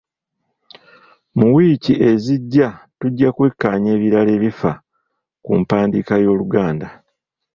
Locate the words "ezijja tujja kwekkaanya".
2.09-3.89